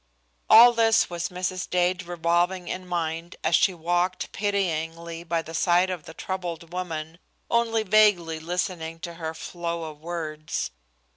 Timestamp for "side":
5.53-5.91